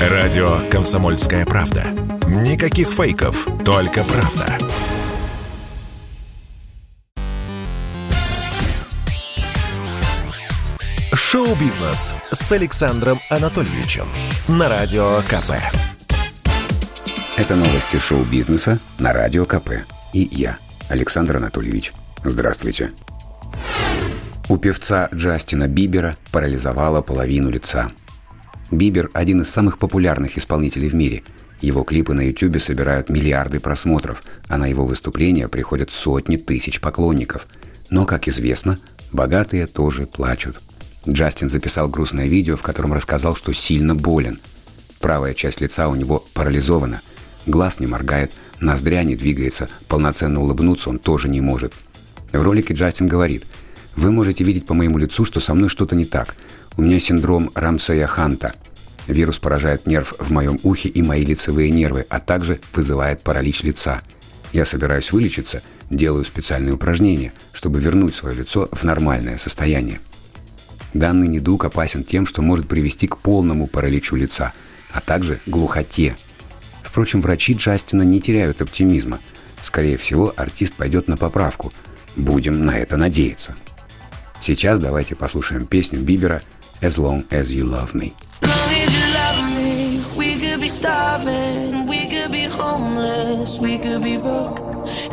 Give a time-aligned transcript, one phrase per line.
[0.00, 1.84] Радио «Комсомольская правда».
[2.26, 4.56] Никаких фейков, только правда.
[11.12, 14.08] Шоу-бизнес с Александром Анатольевичем
[14.48, 15.52] на Радио КП.
[17.36, 19.84] Это новости шоу-бизнеса на Радио КП.
[20.14, 20.56] И я,
[20.88, 21.92] Александр Анатольевич.
[22.24, 22.92] Здравствуйте.
[24.48, 27.90] У певца Джастина Бибера парализовала половину лица.
[28.70, 31.24] Бибер– один из самых популярных исполнителей в мире.
[31.60, 37.48] Его клипы на YouTube собирают миллиарды просмотров, а на его выступления приходят сотни тысяч поклонников.
[37.90, 38.78] Но, как известно,
[39.12, 40.60] богатые тоже плачут.
[41.08, 44.38] Джастин записал грустное видео, в котором рассказал, что сильно болен.
[45.00, 47.00] Правая часть лица у него парализована.
[47.46, 51.72] Глаз не моргает, ноздря не двигается, полноценно улыбнуться он тоже не может.
[52.32, 53.44] В ролике Джастин говорит,
[53.96, 56.36] «Вы можете видеть по моему лицу, что со мной что-то не так.
[56.76, 58.54] У меня синдром Рамсея Ханта.
[59.06, 64.02] Вирус поражает нерв в моем ухе и мои лицевые нервы, а также вызывает паралич лица.
[64.52, 70.00] Я собираюсь вылечиться, делаю специальные упражнения, чтобы вернуть свое лицо в нормальное состояние.
[70.94, 74.52] Данный недуг опасен тем, что может привести к полному параличу лица,
[74.92, 76.16] а также глухоте.
[76.82, 79.20] Впрочем, врачи Джастина не теряют оптимизма.
[79.62, 81.72] Скорее всего, артист пойдет на поправку.
[82.16, 83.54] Будем на это надеяться.
[84.40, 86.42] Сейчас давайте послушаем песню Бибера
[86.82, 88.14] «As Long As You Love Me».
[90.70, 94.60] starving, we could be homeless, we could be broke.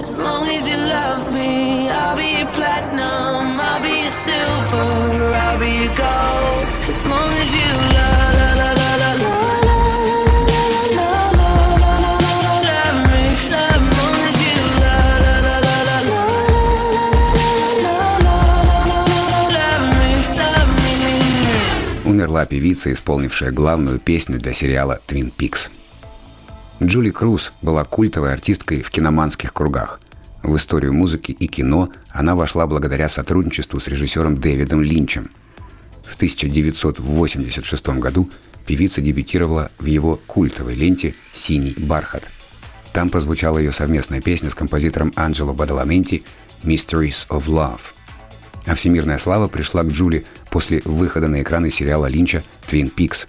[0.03, 4.96] As long as you love me, I'll be platinum, I'll be silver,
[22.27, 25.71] Умерла певица, исполнившая главную песню для сериала «Твин Пикс».
[26.83, 30.01] Джули Круз была культовой артисткой в киноманских кругах.
[30.43, 35.29] В историю музыки и кино она вошла благодаря сотрудничеству с режиссером Дэвидом Линчем.
[36.03, 38.29] В 1986 году
[38.65, 42.29] певица дебютировала в его культовой ленте «Синий бархат».
[42.91, 46.25] Там прозвучала ее совместная песня с композитором Анджело Бадаламенти
[46.61, 47.93] «Mysteries of Love».
[48.65, 53.27] А всемирная слава пришла к Джули после выхода на экраны сериала Линча «Твин Пикс».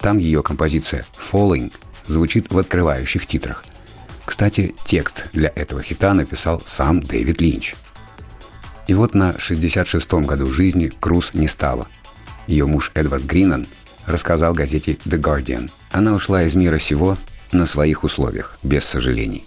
[0.00, 1.72] Там ее композиция «Falling»–
[2.06, 3.64] звучит в открывающих титрах.
[4.24, 7.74] Кстати, текст для этого хита написал сам Дэвид Линч.
[8.86, 11.88] И вот на 66-м году жизни Круз не стало.
[12.46, 13.68] Ее муж Эдвард Гринан
[14.06, 15.70] рассказал газете The Guardian.
[15.90, 17.18] Она ушла из мира сего
[17.52, 19.44] на своих условиях, без сожалений.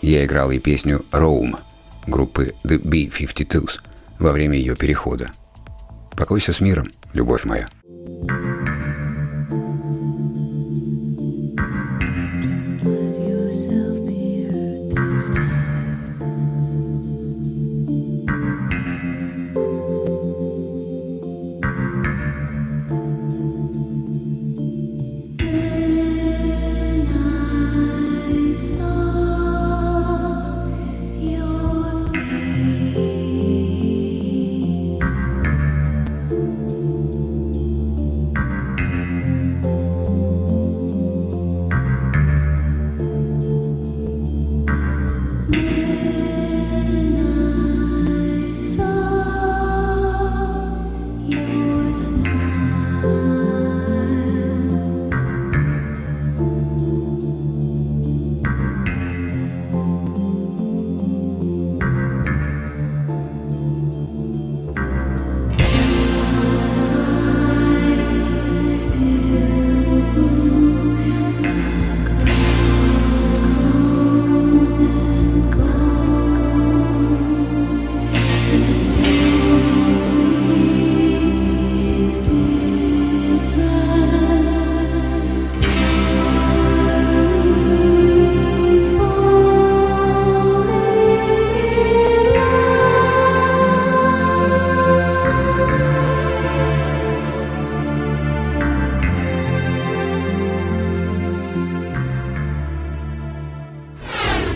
[0.00, 1.58] Я играл ей песню «Rome»
[2.06, 3.80] группы The B-52s
[4.18, 5.32] во время ее перехода.
[6.16, 7.68] Покойся с миром, любовь моя.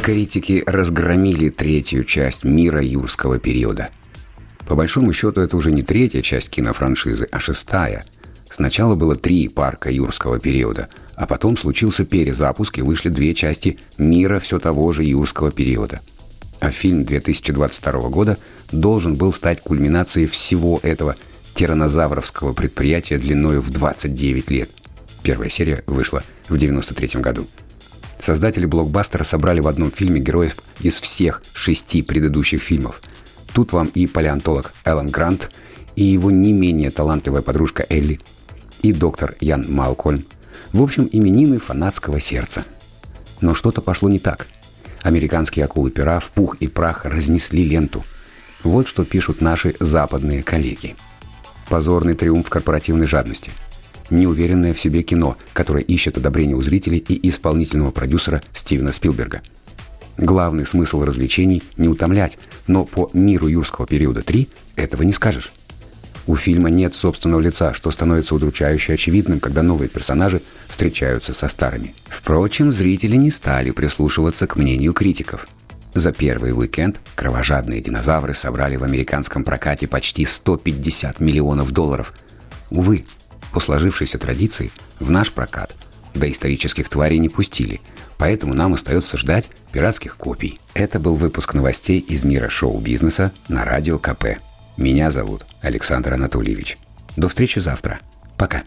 [0.06, 3.88] Критики разгромили третью часть мира юрского периода.
[4.68, 8.04] По большому счету, это уже не третья часть кинофраншизы, а шестая.
[8.48, 14.38] Сначала было три парка юрского периода, а потом случился перезапуск и вышли две части мира
[14.38, 16.00] все того же юрского периода.
[16.60, 18.38] А фильм 2022 года
[18.70, 21.16] должен был стать кульминацией всего этого
[21.56, 24.70] тиранозавровского предприятия длиною в 29 лет–
[25.26, 27.48] Первая серия вышла в 93 году.
[28.18, 33.02] Создатели блокбастера собрали в одном фильме героев из всех шести предыдущих фильмов.
[33.52, 35.50] Тут вам и палеонтолог Эллен Грант,
[35.94, 38.20] и его не менее талантливая подружка Элли,
[38.82, 40.24] и доктор Ян Малкольм.
[40.72, 42.64] В общем, именины фанатского сердца.
[43.40, 44.46] Но что-то пошло не так.
[45.02, 48.04] Американские акулы-пера в пух и прах разнесли ленту.
[48.62, 50.96] Вот что пишут наши западные коллеги.
[51.68, 53.52] Позорный триумф корпоративной жадности–
[54.10, 59.42] неуверенное в себе кино, которое ищет одобрение у зрителей и исполнительного продюсера Стивена Спилберга.
[60.18, 65.52] Главный смысл развлечений– не утомлять, но по миру юрского периода 3 этого не скажешь.
[66.26, 71.94] У фильма нет собственного лица, что становится удручающе очевидным, когда новые персонажи встречаются со старыми.
[72.06, 75.46] Впрочем, зрители не стали прислушиваться к мнению критиков.
[75.94, 82.12] За первый уикенд кровожадные динозавры собрали в американском прокате почти 150 миллионов долларов.
[82.70, 83.06] Увы,
[83.56, 84.70] по сложившейся традиции,
[85.00, 85.74] в наш прокат
[86.12, 87.80] доисторических тварей не пустили,
[88.18, 90.60] поэтому нам остается ждать пиратских копий.
[90.74, 94.40] Это был выпуск новостей из мира шоу-бизнеса на Радио КП.
[94.76, 96.76] Меня зовут Александр Анатольевич.
[97.16, 98.00] До встречи завтра.
[98.36, 98.64] Пока.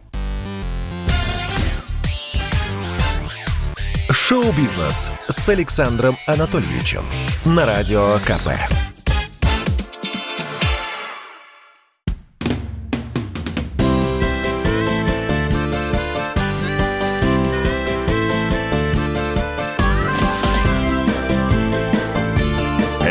[4.10, 7.06] Шоу-бизнес с Александром Анатольевичем
[7.46, 8.89] на Радио КП.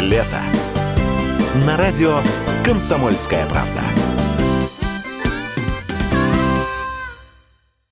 [0.08, 0.40] Лето.
[1.66, 2.20] На радио
[2.64, 3.87] «Комсомольская правда».